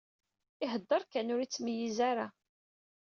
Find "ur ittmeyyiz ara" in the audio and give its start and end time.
1.33-2.27